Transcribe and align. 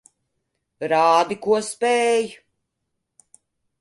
Rādi, 0.93 1.37
ko 1.45 1.59
spēj. 1.67 2.33